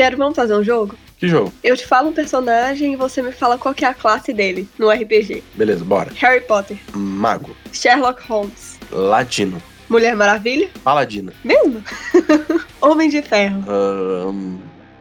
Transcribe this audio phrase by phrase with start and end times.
[0.00, 0.96] Piero, vamos fazer um jogo?
[1.18, 1.52] Que jogo?
[1.62, 4.66] Eu te falo um personagem e você me fala qual que é a classe dele
[4.78, 5.44] no RPG.
[5.52, 6.10] Beleza, bora.
[6.16, 7.54] Harry Potter, Mago.
[7.70, 9.62] Sherlock Holmes, Ladino.
[9.90, 11.34] Mulher Maravilha, Paladino.
[11.44, 11.84] mesmo?
[12.80, 13.62] Homem de Ferro.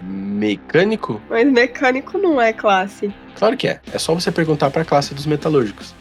[0.01, 1.21] Mecânico?
[1.29, 3.09] Mas mecânico não é classe.
[3.37, 3.79] Claro que é.
[3.93, 5.95] É só você perguntar pra classe dos metalúrgicos.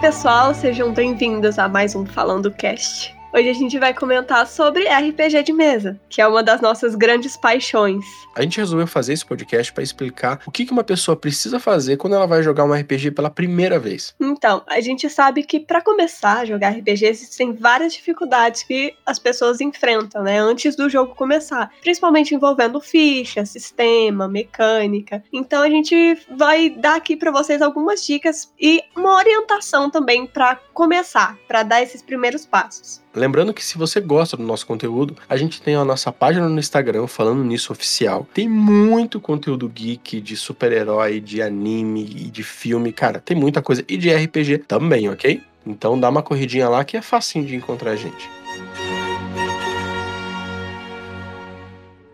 [0.00, 3.15] Pessoal, sejam bem-vindos a mais um Falando Cast.
[3.36, 7.36] Hoje a gente vai comentar sobre RPG de mesa, que é uma das nossas grandes
[7.36, 8.02] paixões.
[8.34, 11.98] A gente resolveu fazer esse podcast pra explicar o que que uma pessoa precisa fazer
[11.98, 14.14] quando ela vai jogar um RPG pela primeira vez.
[14.18, 19.18] Então, a gente sabe que para começar a jogar RPG existem várias dificuldades que as
[19.18, 25.22] pessoas enfrentam, né, antes do jogo começar, principalmente envolvendo ficha, sistema, mecânica.
[25.30, 30.56] Então a gente vai dar aqui para vocês algumas dicas e uma orientação também para
[30.72, 33.04] começar, para dar esses primeiros passos.
[33.16, 36.58] Lembrando que se você gosta do nosso conteúdo, a gente tem a nossa página no
[36.58, 38.28] Instagram falando nisso oficial.
[38.34, 43.82] Tem muito conteúdo geek de super-herói, de anime e de filme, cara, tem muita coisa
[43.88, 45.40] e de RPG também, ok?
[45.66, 48.28] Então dá uma corridinha lá que é facinho de encontrar a gente.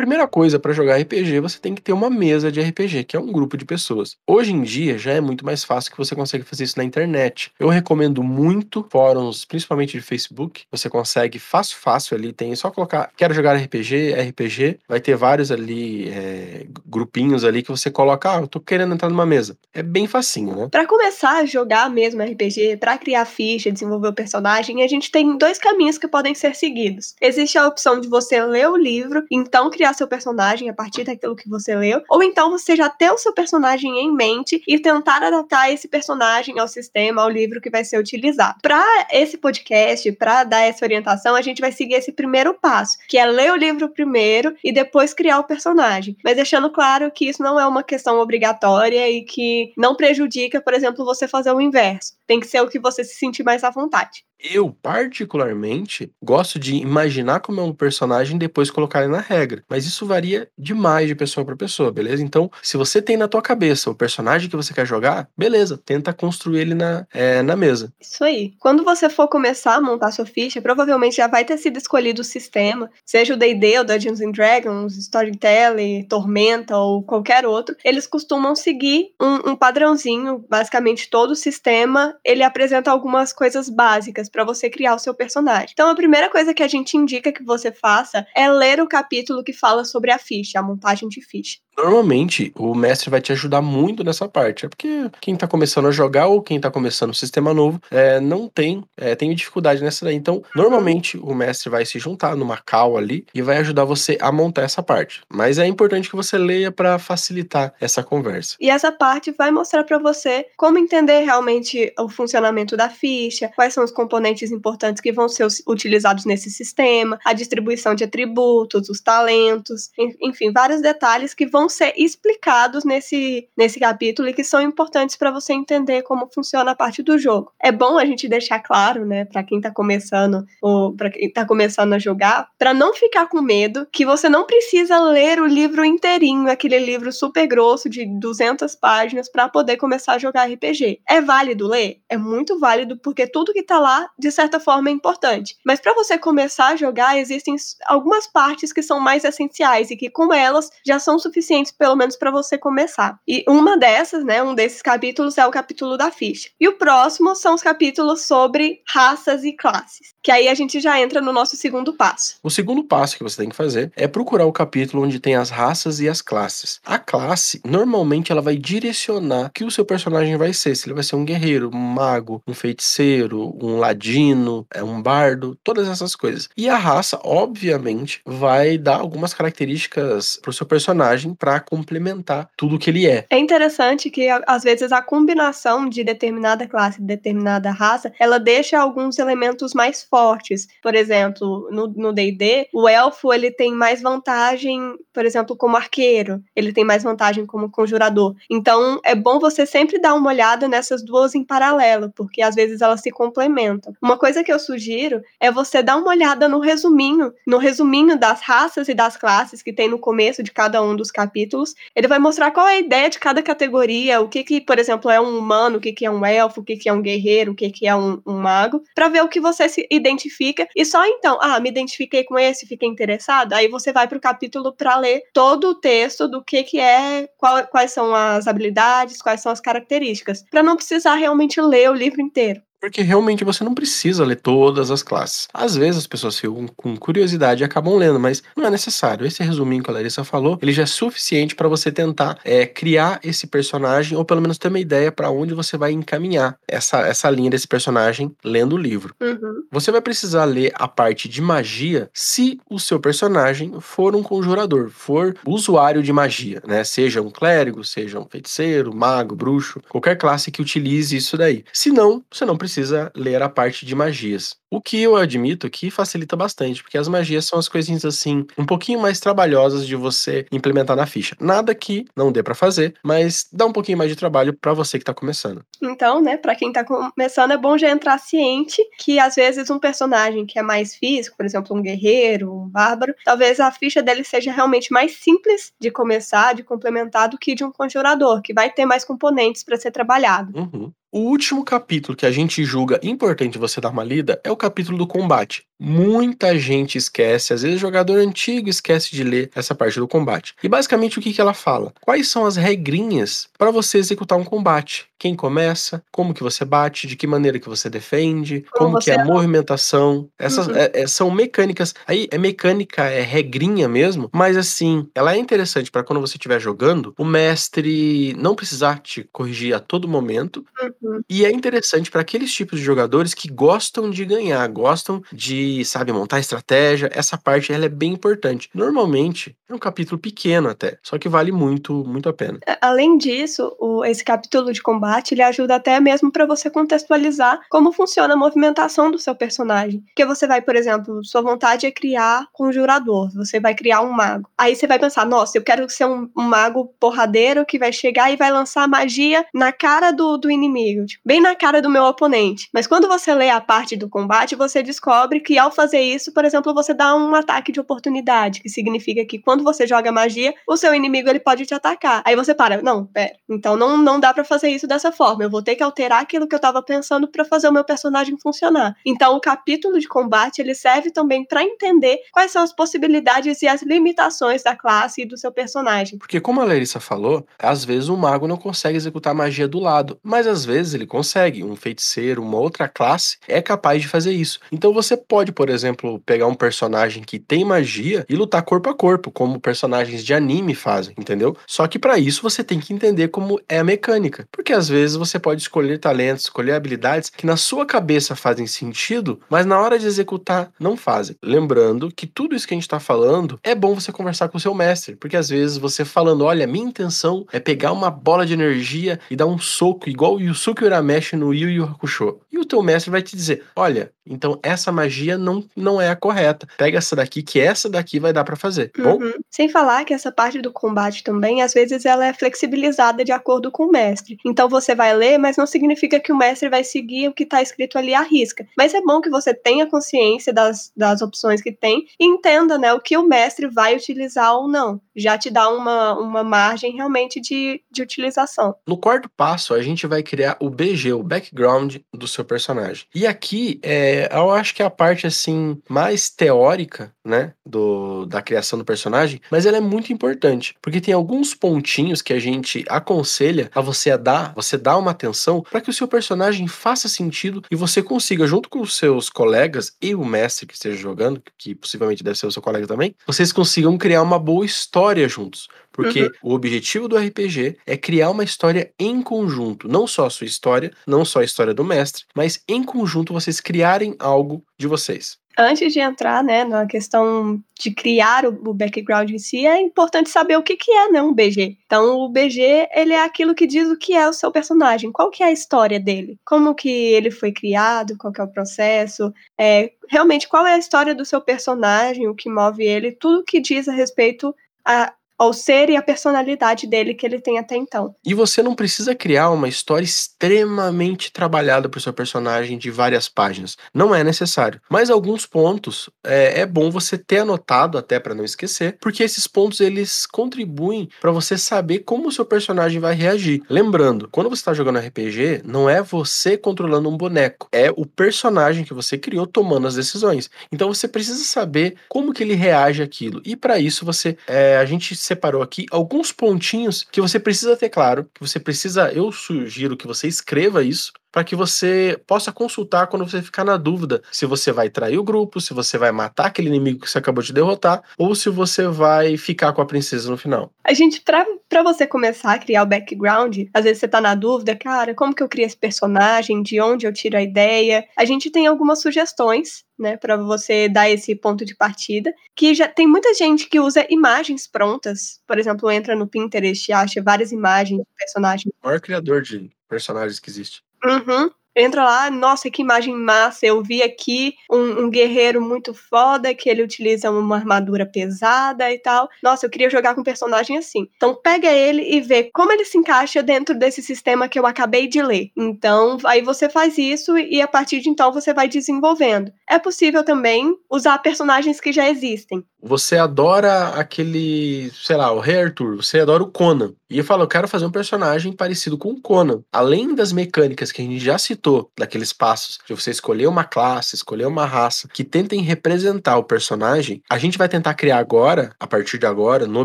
[0.03, 3.21] Primeira coisa para jogar RPG, você tem que ter uma mesa de RPG, que é
[3.21, 4.17] um grupo de pessoas.
[4.27, 7.53] Hoje em dia já é muito mais fácil que você consegue fazer isso na internet.
[7.57, 10.65] Eu recomendo muito fóruns, principalmente de Facebook.
[10.73, 12.33] Você consegue fácil, fácil ali.
[12.33, 14.81] Tem só colocar quero jogar RPG, RPG.
[14.89, 18.39] Vai ter vários ali é, grupinhos ali que você coloca.
[18.39, 19.57] Ah, eu tô querendo entrar numa mesa.
[19.73, 20.69] É bem facinho, né?
[20.69, 25.39] Para começar a jogar mesmo RPG, para criar ficha, desenvolver o personagem, a gente tem
[25.39, 27.15] dois caminhos que podem ser seguidos.
[27.21, 31.37] Existe a opção de você ler o livro, então criar seu personagem a partir daquilo
[31.37, 35.23] que você leu, ou então você já ter o seu personagem em mente e tentar
[35.23, 38.59] adaptar esse personagem ao sistema, ao livro que vai ser utilizado.
[38.63, 43.19] Para esse podcast, para dar essa orientação, a gente vai seguir esse primeiro passo, que
[43.19, 47.43] é ler o livro primeiro e depois criar o personagem, mas deixando claro que isso
[47.43, 52.15] não é uma questão obrigatória e que não prejudica, por exemplo, você fazer o inverso.
[52.27, 54.25] Tem que ser o que você se sentir mais à vontade.
[54.43, 59.63] Eu, particularmente, gosto de imaginar como é um personagem e depois colocar ele na regra.
[59.69, 62.23] Mas isso varia demais de pessoa para pessoa, beleza?
[62.23, 66.13] Então, se você tem na tua cabeça o personagem que você quer jogar, beleza, tenta
[66.13, 67.93] construir ele na, é, na mesa.
[68.01, 68.55] Isso aí.
[68.59, 72.25] Quando você for começar a montar sua ficha, provavelmente já vai ter sido escolhido o
[72.25, 77.77] sistema, seja o D&D, o Dungeons and Dragons, Storytelling, Tormenta ou qualquer outro.
[77.85, 84.29] Eles costumam seguir um, um padrãozinho, basicamente todo o sistema, ele apresenta algumas coisas básicas
[84.33, 85.69] para você criar o seu personagem.
[85.73, 89.45] Então, a primeira coisa que a gente indica que você faça é ler o capítulo
[89.45, 91.59] que fala sobre a ficha, a montagem de ficha.
[91.77, 94.67] Normalmente, o mestre vai te ajudar muito nessa parte.
[94.67, 98.21] É porque quem tá começando a jogar ou quem tá começando um sistema novo é,
[98.21, 100.15] não tem, é, tem dificuldade nessa daí.
[100.15, 104.31] Então, normalmente, o mestre vai se juntar numa call ali e vai ajudar você a
[104.31, 105.23] montar essa parte.
[105.29, 108.57] Mas é importante que você leia para facilitar essa conversa.
[108.61, 113.75] E essa parte vai mostrar para você como entender realmente o funcionamento da ficha, quais
[113.75, 119.01] são os componentes importantes que vão ser utilizados nesse sistema, a distribuição de atributos, os
[119.01, 119.91] talentos,
[120.21, 125.31] enfim, vários detalhes que vão ser explicados nesse, nesse capítulo e que são importantes para
[125.31, 127.53] você entender como funciona a parte do jogo.
[127.63, 131.45] É bom a gente deixar claro, né, para quem tá começando ou para quem tá
[131.45, 135.85] começando a jogar, para não ficar com medo que você não precisa ler o livro
[135.85, 141.01] inteirinho, aquele livro super grosso de 200 páginas para poder começar a jogar RPG.
[141.09, 142.01] É válido ler?
[142.09, 145.57] É muito válido porque tudo que tá lá de certa forma é importante.
[145.65, 147.57] Mas para você começar a jogar, existem
[147.87, 152.17] algumas partes que são mais essenciais e que com elas já são suficientes pelo menos
[152.17, 153.19] para você começar.
[153.27, 156.49] E uma dessas, né, um desses capítulos é o capítulo da ficha.
[156.61, 161.01] E o próximo são os capítulos sobre raças e classes, que aí a gente já
[161.01, 162.37] entra no nosso segundo passo.
[162.43, 165.51] O segundo passo que você tem que fazer é procurar o capítulo onde tem as
[165.51, 166.81] raças e as classes.
[166.85, 170.75] A classe, normalmente, ela vai direcionar que o seu personagem vai ser.
[170.75, 175.59] Se ele vai ser um guerreiro, um mago, um feiticeiro, um ladino, é um bardo,
[175.63, 176.49] todas essas coisas.
[176.57, 182.89] E a raça, obviamente, vai dar algumas características pro seu personagem para complementar tudo que
[182.89, 183.27] ele é.
[183.29, 188.79] É interessante que às vezes a combinação de determinada classe e determinada raça, ela deixa
[188.79, 190.69] alguns elementos mais fortes.
[190.81, 196.73] Por exemplo, no D&D, o elfo ele tem mais vantagem, por exemplo, como arqueiro, ele
[196.73, 198.37] tem mais vantagem como conjurador.
[198.49, 202.81] Então, é bom você sempre dar uma olhada nessas duas em paralelo, porque às vezes
[202.81, 203.93] elas se complementam.
[204.01, 208.41] Uma coisa que eu sugiro é você dar uma olhada no resuminho, no resuminho das
[208.43, 211.75] raças e das classes que tem no começo de cada um dos capítulos capítulos.
[211.97, 215.11] Ele vai mostrar qual é a ideia de cada categoria, o que que, por exemplo,
[215.11, 217.53] é um humano, o que que é um elfo, o que que é um guerreiro,
[217.53, 220.85] o que que é um, um mago, para ver o que você se identifica e
[220.85, 224.73] só então, ah, me identifiquei com esse, fiquei interessado, aí você vai para o capítulo
[224.73, 229.41] para ler todo o texto do que que é, qual, quais são as habilidades, quais
[229.41, 232.61] são as características, para não precisar realmente ler o livro inteiro.
[232.83, 235.47] Porque realmente você não precisa ler todas as classes.
[235.55, 239.25] Às vezes as pessoas ficam com curiosidade e acabam lendo, mas não é necessário.
[239.25, 243.21] Esse resuminho que a Larissa falou, ele já é suficiente para você tentar é, criar
[243.23, 247.31] esse personagem, ou pelo menos ter uma ideia para onde você vai encaminhar essa, essa
[247.31, 249.15] linha desse personagem lendo o livro.
[249.23, 249.63] Uhum.
[249.71, 254.91] Você vai precisar ler a parte de magia se o seu personagem for um conjurador,
[254.91, 256.83] for usuário de magia, né?
[256.83, 261.65] Seja um clérigo, seja um feiticeiro, mago, bruxo, qualquer classe que utilize isso daí.
[261.73, 264.57] Se não, você não precisa precisa ler a parte de magias.
[264.73, 268.65] O que eu admito que facilita bastante, porque as magias são as coisinhas assim, um
[268.65, 271.37] pouquinho mais trabalhosas de você implementar na ficha.
[271.39, 274.99] Nada que não dê para fazer, mas dá um pouquinho mais de trabalho para você
[274.99, 275.63] que tá começando.
[275.83, 279.79] Então, né, para quem tá começando é bom já entrar ciente que às vezes um
[279.79, 284.25] personagem que é mais físico, por exemplo, um guerreiro, um bárbaro, talvez a ficha dele
[284.25, 288.71] seja realmente mais simples de começar, de complementar do que de um conjurador, que vai
[288.71, 290.51] ter mais componentes para ser trabalhado.
[290.59, 290.91] Uhum.
[291.15, 294.97] O último capítulo que a gente julga importante você dar uma lida é o capítulo
[294.97, 295.67] do combate.
[295.85, 300.55] Muita gente esquece, às vezes jogador antigo esquece de ler essa parte do combate.
[300.63, 301.93] E basicamente o que, que ela fala?
[302.01, 305.07] Quais são as regrinhas para você executar um combate?
[305.19, 309.11] Quem começa, como que você bate, de que maneira que você defende, como, como que
[309.11, 310.29] é a movimentação.
[310.39, 310.77] Essas uhum.
[310.77, 311.95] é, é, são mecânicas.
[312.07, 316.61] Aí é mecânica, é regrinha mesmo, mas assim, ela é interessante para quando você estiver
[316.61, 320.65] jogando, o mestre não precisar te corrigir a todo momento.
[320.81, 321.23] Uhum.
[321.29, 326.13] E é interessante para aqueles tipos de jogadores que gostam de ganhar, gostam de sabe,
[326.13, 328.69] montar estratégia, essa parte ela é bem importante.
[328.75, 332.59] Normalmente é um capítulo pequeno até, só que vale muito, muito a pena.
[332.81, 337.93] Além disso, o, esse capítulo de combate ele ajuda até mesmo para você contextualizar como
[337.93, 340.01] funciona a movimentação do seu personagem.
[340.01, 344.49] Porque você vai, por exemplo, sua vontade é criar conjurador, você vai criar um mago.
[344.57, 348.31] Aí você vai pensar, nossa, eu quero ser um, um mago porradeiro que vai chegar
[348.31, 352.05] e vai lançar magia na cara do, do inimigo, tipo, bem na cara do meu
[352.05, 352.69] oponente.
[352.73, 356.45] Mas quando você lê a parte do combate, você descobre que ao fazer isso, por
[356.45, 360.77] exemplo, você dá um ataque de oportunidade, que significa que quando você joga magia, o
[360.77, 362.23] seu inimigo ele pode te atacar.
[362.25, 365.45] Aí você para, não, pera, então não, não dá para fazer isso dessa forma.
[365.45, 368.39] Eu vou ter que alterar aquilo que eu tava pensando para fazer o meu personagem
[368.41, 368.95] funcionar.
[369.05, 373.69] Então o capítulo de combate ele serve também para entender quais são as possibilidades e
[373.69, 376.19] as limitações da classe e do seu personagem.
[376.19, 380.19] Porque como a Larissa falou, às vezes um mago não consegue executar magia do lado,
[380.23, 381.65] mas às vezes ele consegue.
[381.65, 384.61] Um feiticeiro, uma outra classe é capaz de fazer isso.
[384.71, 388.95] Então você pode por exemplo, pegar um personagem que tem magia e lutar corpo a
[388.95, 391.57] corpo, como personagens de anime fazem, entendeu?
[391.67, 395.17] Só que para isso você tem que entender como é a mecânica, porque às vezes
[395.17, 399.99] você pode escolher talentos, escolher habilidades que na sua cabeça fazem sentido, mas na hora
[399.99, 401.37] de executar não fazem.
[401.43, 404.61] Lembrando que tudo isso que a gente tá falando é bom você conversar com o
[404.61, 408.53] seu mestre, porque às vezes você falando, olha, minha intenção é pegar uma bola de
[408.53, 412.39] energia e dar um soco igual o Yusuke Urameshi no Yu Yu Hakusho.
[412.53, 416.17] E o teu mestre vai te dizer, olha, então essa magia não, não é a
[416.17, 416.67] correta.
[416.77, 418.91] Pega essa daqui, que essa daqui vai dar para fazer.
[418.91, 419.19] Tá uhum.
[419.19, 419.33] Bom?
[419.51, 423.71] Sem falar que essa parte do combate também, às vezes ela é flexibilizada de acordo
[423.71, 424.39] com o mestre.
[424.45, 427.63] Então você vai ler, mas não significa que o mestre vai seguir o que está
[427.63, 428.67] escrito ali à risca.
[428.77, 432.93] Mas é bom que você tenha consciência das, das opções que tem e entenda né,
[432.93, 435.01] o que o mestre vai utilizar ou não.
[435.15, 438.75] Já te dá uma, uma margem realmente de, de utilização.
[438.87, 443.07] No quarto passo, a gente vai criar o BG, o background do seu personagem.
[443.15, 448.43] E aqui, é, eu acho que é a parte assim mais teórica, né, do, da
[448.43, 452.85] criação do personagem, mas ela é muito importante, porque tem alguns pontinhos que a gente
[452.89, 457.09] aconselha a você a dar, você dar uma atenção para que o seu personagem faça
[457.09, 461.43] sentido e você consiga, junto com os seus colegas e o mestre que esteja jogando,
[461.57, 465.69] que possivelmente deve ser o seu colega também, vocês consigam criar uma boa história juntos.
[465.93, 466.31] Porque uhum.
[466.43, 469.89] o objetivo do RPG é criar uma história em conjunto.
[469.89, 473.61] Não só a sua história, não só a história do mestre, mas em conjunto vocês
[473.61, 475.43] criarem algo de vocês.
[475.59, 480.31] Antes de entrar né, na questão de criar o, o, background em si, é importante
[480.31, 481.77] saber o que, que é né, um BG.
[481.85, 485.31] Então, o BG ele é aquilo que diz o que é o seu personagem, qual
[485.31, 489.33] que é a história dele, como que ele foi criado, qual que é o processo,
[489.59, 493.61] é, realmente qual é a história do seu personagem, o que move ele, tudo que
[493.61, 498.15] diz a respeito a ao ser e a personalidade dele que ele tem até então.
[498.25, 503.29] E você não precisa criar uma história extremamente trabalhada para o seu personagem de várias
[503.29, 503.77] páginas.
[503.93, 504.81] Não é necessário.
[504.89, 509.47] Mas alguns pontos é, é bom você ter anotado até para não esquecer, porque esses
[509.47, 513.63] pontos eles contribuem para você saber como o seu personagem vai reagir.
[513.69, 518.85] Lembrando, quando você está jogando RPG, não é você controlando um boneco, é o personagem
[518.85, 520.51] que você criou tomando as decisões.
[520.71, 523.41] Então você precisa saber como que ele reage àquilo.
[523.45, 527.89] E para isso você, é, a gente separou aqui alguns pontinhos que você precisa ter
[527.89, 533.07] claro, que você precisa, eu sugiro que você escreva isso para que você possa consultar
[533.07, 536.47] quando você ficar na dúvida se você vai trair o grupo, se você vai matar
[536.47, 540.31] aquele inimigo que você acabou de derrotar, ou se você vai ficar com a princesa
[540.31, 540.71] no final.
[540.85, 544.77] A gente, para você começar a criar o background, às vezes você tá na dúvida,
[544.77, 548.05] cara, como que eu crio esse personagem, de onde eu tiro a ideia?
[548.17, 552.89] A gente tem algumas sugestões né, para você dar esse ponto de partida, que já
[552.89, 557.53] tem muita gente que usa imagens prontas, por exemplo, entra no Pinterest e acha várias
[557.53, 558.75] imagens de personagens.
[558.83, 560.83] O maior criador de personagens que existe.
[561.05, 561.51] Uhum.
[561.75, 563.65] Entra lá, nossa, que imagem massa.
[563.67, 568.99] Eu vi aqui um, um, guerreiro muito foda, que ele utiliza uma armadura pesada e
[568.99, 569.29] tal.
[569.43, 571.09] Nossa, eu queria jogar com um personagem assim.
[571.17, 575.09] Então pega ele e vê como ele se encaixa dentro desse sistema que eu acabei
[575.09, 575.51] de ler.
[575.57, 579.51] Então, aí você faz isso e a partir de então você vai desenvolvendo.
[579.69, 582.63] É possível também usar personagens que já existem.
[582.83, 586.93] Você adora aquele, sei lá, o Rei Arthur, você adora o Conan.
[587.09, 589.63] E fala, eu quero fazer um personagem parecido com o Conan.
[589.71, 594.17] Além das mecânicas que a gente já citou, daqueles passos de você escolher uma classe,
[594.17, 598.87] escolher uma raça, que tentem representar o personagem, a gente vai tentar criar agora, a
[598.87, 599.85] partir de agora, no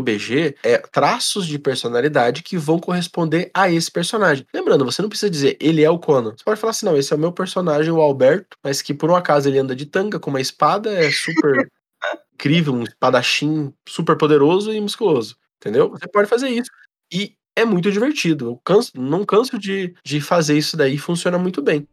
[0.00, 4.44] BG, é, traços de personalidade que vão corresponder a esse personagem.
[4.52, 6.34] Lembrando, você não precisa dizer ele é o Conan.
[6.36, 9.08] Você pode falar assim, não, esse é o meu personagem, o Alberto, mas que por
[9.08, 11.68] um acaso ele anda de tanga com uma espada, é super
[12.34, 15.36] incrível, um espadachim super poderoso e musculoso.
[15.60, 15.90] Entendeu?
[15.90, 16.70] Você pode fazer isso.
[17.12, 18.46] E é muito divertido.
[18.46, 21.86] Eu canso, não canso de, de fazer isso daí, funciona muito bem.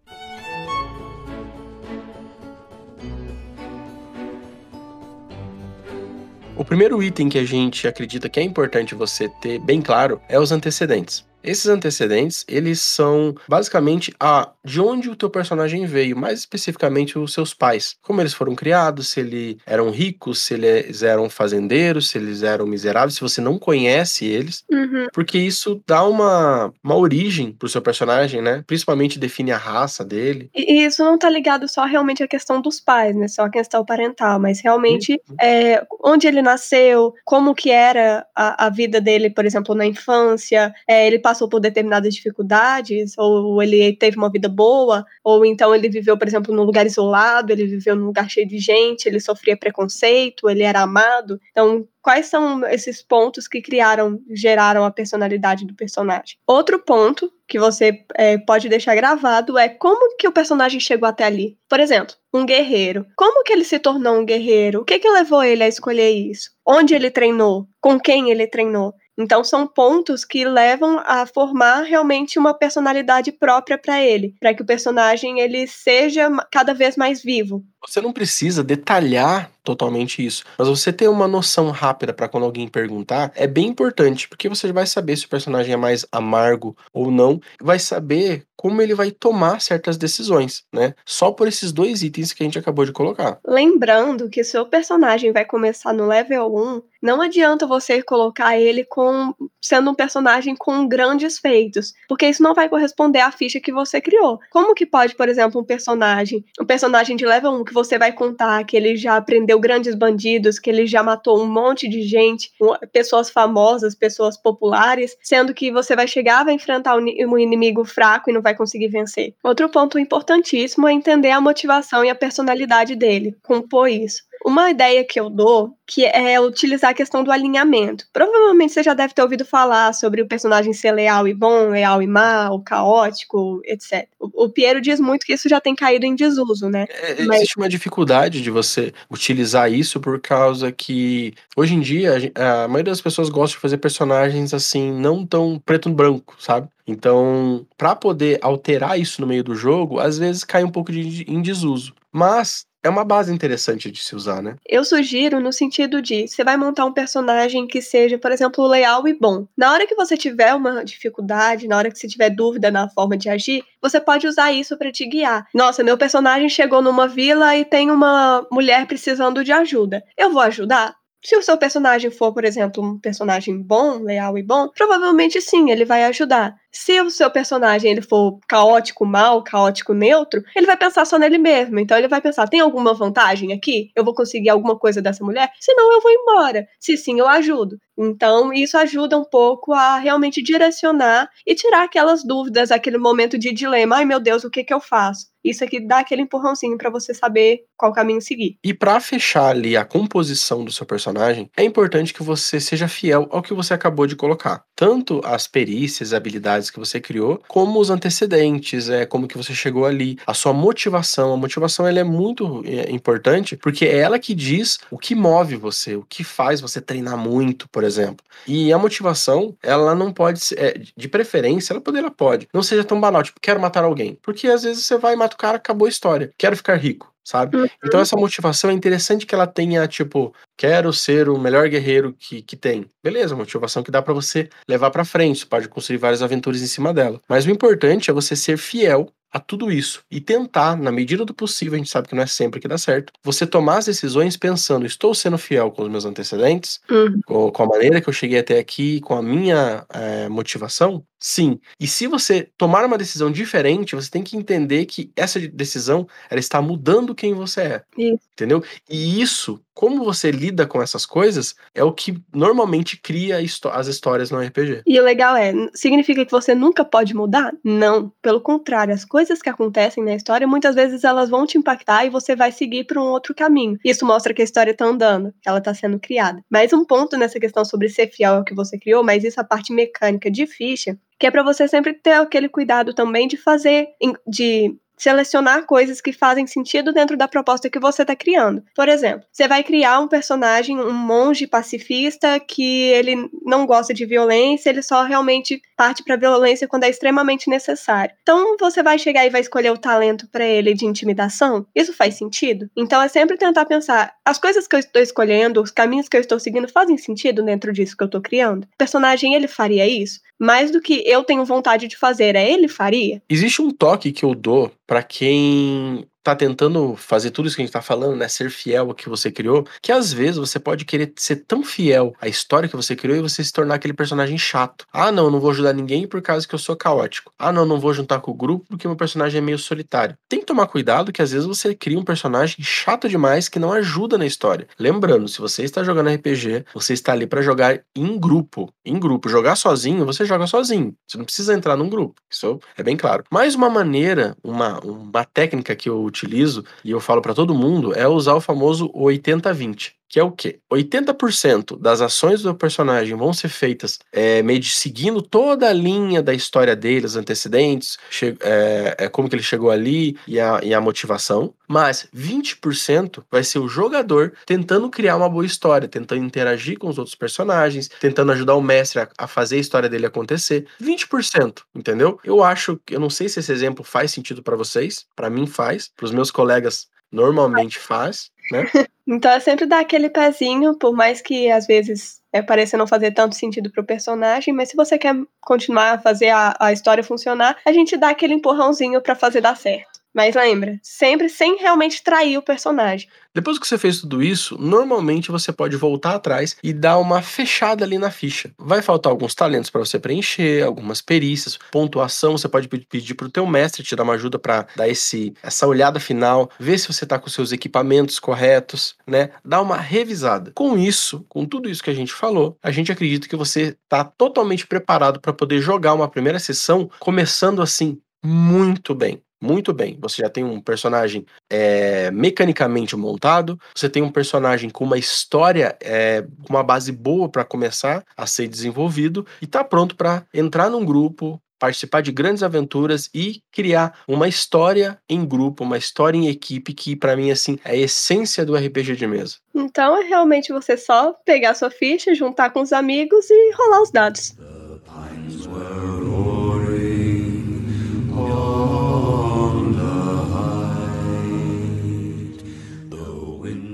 [6.57, 10.39] O primeiro item que a gente acredita que é importante você ter bem claro é
[10.39, 11.25] os antecedentes.
[11.45, 17.33] Esses antecedentes, eles são basicamente a de onde o teu personagem veio, mais especificamente os
[17.33, 17.95] seus pais.
[18.01, 22.65] Como eles foram criados, se eles eram ricos, se eles eram fazendeiros, se eles eram
[22.65, 25.07] miseráveis, se você não conhece eles, uhum.
[25.13, 28.63] porque isso dá uma, uma origem pro seu personagem, né?
[28.65, 30.49] Principalmente define a raça dele.
[30.55, 33.27] E isso não tá ligado só realmente à questão dos pais, né?
[33.27, 35.35] Só a questão parental, mas realmente uhum.
[35.39, 40.73] é, onde ele nasceu, como que era a, a vida dele, por exemplo, na infância,
[40.87, 45.75] é, ele passou passou por determinadas dificuldades, ou ele teve uma vida boa, ou então
[45.75, 49.19] ele viveu, por exemplo, num lugar isolado, ele viveu num lugar cheio de gente, ele
[49.19, 51.39] sofria preconceito, ele era amado.
[51.51, 56.37] Então, quais são esses pontos que criaram, geraram a personalidade do personagem?
[56.47, 61.25] Outro ponto que você é, pode deixar gravado é como que o personagem chegou até
[61.25, 61.57] ali.
[61.69, 63.05] Por exemplo, um guerreiro.
[63.15, 64.81] Como que ele se tornou um guerreiro?
[64.81, 66.51] O que que levou ele a escolher isso?
[66.65, 67.67] Onde ele treinou?
[67.81, 68.93] Com quem ele treinou?
[69.17, 74.61] Então são pontos que levam a formar realmente uma personalidade própria para ele, para que
[74.61, 77.63] o personagem ele seja cada vez mais vivo.
[77.87, 82.67] Você não precisa detalhar totalmente isso, mas você ter uma noção rápida para quando alguém
[82.67, 87.09] perguntar é bem importante, porque você vai saber se o personagem é mais amargo ou
[87.09, 90.93] não, vai saber como ele vai tomar certas decisões, né?
[91.05, 93.39] Só por esses dois itens que a gente acabou de colocar.
[93.45, 99.33] Lembrando que seu personagem vai começar no level 1, não adianta você colocar ele com
[99.61, 103.99] sendo um personagem com grandes feitos, porque isso não vai corresponder à ficha que você
[103.99, 104.39] criou.
[104.51, 108.13] Como que pode, por exemplo, um personagem, um personagem de level 1 que você vai
[108.13, 112.49] contar que ele já prendeu grandes bandidos, que ele já matou um monte de gente,
[112.93, 118.33] pessoas famosas, pessoas populares, sendo que você vai chegar, vai enfrentar um inimigo fraco e
[118.33, 119.35] não vai conseguir vencer.
[119.43, 124.23] Outro ponto importantíssimo é entender a motivação e a personalidade dele, compor isso.
[124.45, 128.05] Uma ideia que eu dou, que é utilizar a questão do alinhamento.
[128.13, 131.99] Provavelmente você já deve ter ouvido falar sobre o personagem ser leal e bom, leal
[131.99, 134.07] e mal, caótico, etc.
[134.19, 136.85] O, Piero diz muito que isso já tem caído em desuso, né?
[136.89, 137.37] É, Mas...
[137.37, 142.91] Existe uma dificuldade de você utilizar isso por causa que hoje em dia a maioria
[142.91, 146.67] das pessoas gosta de fazer personagens assim, não tão preto no branco, sabe?
[146.85, 151.25] Então, para poder alterar isso no meio do jogo, às vezes cai um pouco de,
[151.27, 151.95] em desuso.
[152.11, 154.57] Mas é uma base interessante de se usar, né?
[154.63, 159.07] Eu sugiro no sentido de você vai montar um personagem que seja, por exemplo, leal
[159.07, 159.47] e bom.
[159.57, 163.17] Na hora que você tiver uma dificuldade, na hora que você tiver dúvida na forma
[163.17, 165.47] de agir, você pode usar isso para te guiar.
[165.51, 170.03] Nossa, meu personagem chegou numa vila e tem uma mulher precisando de ajuda.
[170.15, 170.95] Eu vou ajudar?
[171.25, 175.71] Se o seu personagem for, por exemplo, um personagem bom, leal e bom, provavelmente sim,
[175.71, 176.53] ele vai ajudar.
[176.75, 181.37] Se o seu personagem ele for caótico mal, caótico neutro, ele vai pensar só nele
[181.37, 181.79] mesmo.
[181.79, 183.91] Então ele vai pensar: tem alguma vantagem aqui?
[183.95, 185.49] Eu vou conseguir alguma coisa dessa mulher?
[185.57, 186.67] Senão eu vou embora.
[186.77, 187.77] Se sim, eu ajudo.
[187.97, 193.53] Então, isso ajuda um pouco a realmente direcionar e tirar aquelas dúvidas, aquele momento de
[193.53, 193.97] dilema.
[193.97, 195.27] Ai, meu Deus, o que, que eu faço?
[195.43, 198.57] Isso aqui dá aquele empurrãozinho para você saber qual caminho seguir.
[198.63, 203.27] E para fechar ali a composição do seu personagem, é importante que você seja fiel
[203.29, 204.63] ao que você acabou de colocar.
[204.75, 209.85] Tanto as perícias, habilidades que você criou, como os antecedentes, é como que você chegou
[209.85, 211.33] ali, a sua motivação.
[211.33, 215.55] A motivação ela é muito é, importante porque é ela que diz o que move
[215.55, 218.25] você, o que faz você treinar muito, por exemplo.
[218.47, 222.47] E a motivação, ela não pode ser, é, de preferência, ela poder, ela pode.
[222.53, 224.17] Não seja tão banal, tipo, quero matar alguém.
[224.21, 226.31] Porque às vezes você vai e mata o cara, acabou a história.
[226.37, 227.57] Quero ficar rico sabe?
[227.57, 227.67] Uhum.
[227.83, 232.41] Então essa motivação é interessante que ela tenha, tipo, quero ser o melhor guerreiro que,
[232.41, 232.85] que tem.
[233.03, 236.67] Beleza, motivação que dá para você levar para frente, você pode construir várias aventuras em
[236.67, 237.19] cima dela.
[237.27, 241.33] Mas o importante é você ser fiel a tudo isso e tentar, na medida do
[241.33, 244.37] possível, a gente sabe que não é sempre que dá certo, você tomar as decisões
[244.37, 247.19] pensando, estou sendo fiel com os meus antecedentes, uhum.
[247.25, 251.03] com, com, a maneira que eu cheguei até aqui, com a minha é, motivação?
[251.19, 251.59] Sim.
[251.77, 256.39] E se você tomar uma decisão diferente, você tem que entender que essa decisão ela
[256.39, 257.83] está mudando quem você é.
[257.97, 258.19] Isso.
[258.31, 258.63] Entendeu?
[258.89, 264.31] E isso como você lida com essas coisas é o que normalmente cria as histórias
[264.31, 264.83] no RPG.
[264.87, 267.53] E o legal é, significa que você nunca pode mudar?
[267.61, 268.11] Não.
[268.21, 272.09] Pelo contrário, as coisas que acontecem na história, muitas vezes elas vão te impactar e
[272.09, 273.77] você vai seguir por um outro caminho.
[273.83, 276.41] Isso mostra que a história está andando, que ela está sendo criada.
[276.49, 279.43] Mais um ponto nessa questão sobre ser fiel ao que você criou, mas isso a
[279.43, 283.87] parte mecânica de ficha, que é para você sempre ter aquele cuidado também de fazer,
[284.27, 288.63] de selecionar coisas que fazem sentido dentro da proposta que você está criando.
[288.75, 294.05] Por exemplo, você vai criar um personagem, um monge pacifista que ele não gosta de
[294.05, 298.15] violência, ele só realmente parte para violência quando é extremamente necessário.
[298.21, 301.65] Então você vai chegar e vai escolher o talento para ele de intimidação?
[301.75, 302.69] Isso faz sentido?
[302.75, 306.21] Então é sempre tentar pensar, as coisas que eu estou escolhendo, os caminhos que eu
[306.21, 308.63] estou seguindo fazem sentido dentro disso que eu estou criando?
[308.63, 310.19] O personagem ele faria isso?
[310.39, 313.21] Mais do que eu tenho vontade de fazer, é ele faria?
[313.29, 317.65] Existe um toque que eu dou para quem tá tentando fazer tudo isso que a
[317.65, 318.27] gente tá falando, né?
[318.27, 322.15] Ser fiel ao que você criou, que às vezes você pode querer ser tão fiel
[322.19, 324.87] à história que você criou e você se tornar aquele personagem chato.
[324.91, 327.31] Ah, não, não vou ajudar ninguém por causa que eu sou caótico.
[327.37, 330.17] Ah, não, não vou juntar com o grupo porque meu personagem é meio solitário.
[330.27, 333.71] Tem que tomar cuidado que às vezes você cria um personagem chato demais que não
[333.71, 334.67] ajuda na história.
[334.79, 338.73] Lembrando, se você está jogando RPG, você está ali para jogar em grupo.
[338.83, 339.29] Em grupo.
[339.29, 340.95] Jogar sozinho, você joga sozinho.
[341.07, 342.15] Você não precisa entrar num grupo.
[342.31, 343.23] Isso é bem claro.
[343.29, 347.93] Mais uma maneira, uma, uma técnica que eu utilizo e eu falo para todo mundo
[347.93, 350.59] é usar o famoso 80-20 que é o quê?
[350.71, 356.23] 80% das ações do personagem vão ser feitas é, meio de seguindo toda a linha
[356.23, 357.97] da história dele, os antecedentes,
[358.39, 363.43] é, é, como que ele chegou ali e a, e a motivação, mas 20% vai
[363.43, 368.31] ser o jogador tentando criar uma boa história, tentando interagir com os outros personagens, tentando
[368.31, 370.65] ajudar o mestre a, a fazer a história dele acontecer.
[370.81, 372.21] 20%, entendeu?
[372.23, 375.91] Eu acho, eu não sei se esse exemplo faz sentido para vocês, para mim faz,
[375.93, 378.63] para os meus colegas normalmente faz, né?
[379.07, 383.11] então é sempre dar aquele pezinho, por mais que às vezes é, pareça não fazer
[383.11, 387.57] tanto sentido pro personagem, mas se você quer continuar a fazer a, a história funcionar,
[387.65, 389.94] a gente dá aquele empurrãozinho para fazer dar certo.
[390.15, 393.09] Mas lembra, sempre sem realmente trair o personagem.
[393.33, 397.83] Depois que você fez tudo isso, normalmente você pode voltar atrás e dar uma fechada
[397.83, 398.49] ali na ficha.
[398.57, 403.29] Vai faltar alguns talentos para você preencher, algumas perícias, pontuação, você pode pedir para o
[403.29, 407.03] teu mestre te dar uma ajuda para dar esse essa olhada final, ver se você
[407.03, 409.31] está com seus equipamentos corretos, né?
[409.43, 410.53] Dar uma revisada.
[410.55, 414.05] Com isso, com tudo isso que a gente falou, a gente acredita que você está
[414.05, 419.97] totalmente preparado para poder jogar uma primeira sessão começando assim muito bem muito bem.
[420.01, 425.77] Você já tem um personagem é, mecanicamente montado, você tem um personagem com uma história,
[425.81, 430.69] é, com uma base boa para começar a ser desenvolvido e está pronto para entrar
[430.69, 436.27] num grupo, participar de grandes aventuras e criar uma história em grupo, uma história em
[436.27, 439.37] equipe que para mim assim é a essência do RPG de mesa.
[439.53, 443.91] Então é realmente você só pegar sua ficha, juntar com os amigos e rolar os
[443.91, 444.35] dados.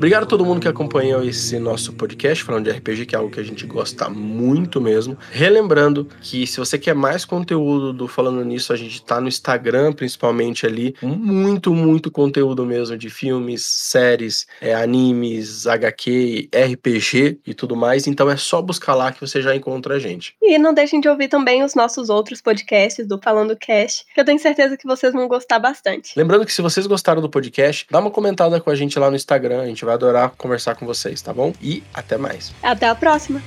[0.02, 3.30] Obrigado a todo mundo que acompanhou esse nosso podcast falando de RPG, que é algo
[3.30, 5.16] que a gente gosta muito mesmo.
[5.32, 9.94] Relembrando que se você quer mais conteúdo do Falando Nisso, a gente tá no Instagram,
[9.94, 10.96] principalmente ali.
[11.04, 18.08] Muito, muito conteúdo mesmo de filmes, séries, é, animes, HQ, RPG e tudo mais.
[18.08, 20.36] Então é só buscar lá que você já encontra a gente.
[20.42, 24.26] E não deixem de ouvir também os nossos outros podcasts do Falando Cast, que eu
[24.26, 26.14] tenho certeza que vocês vão gostar bastante.
[26.18, 29.16] Lembrando que se vocês gostaram do podcast, dá uma comentada com a gente lá no
[29.16, 29.62] Instagram.
[29.62, 31.54] A gente vai adorar conversar com vocês, tá bom?
[31.62, 32.54] E até mais.
[32.64, 33.42] Até a próxima!